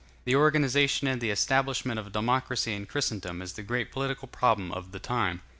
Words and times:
The 0.25 0.35
organization 0.35 1.05
and 1.05 1.21
the 1.21 1.29
establishment 1.29 1.99
of 1.99 2.11
democracy 2.11 2.73
in 2.73 2.87
Christendom 2.87 3.39
is 3.39 3.53
the 3.53 3.61
great 3.61 3.91
political 3.91 4.27
problem 4.27 4.71
of 4.71 4.93
the 4.93 4.99
time. 4.99 5.41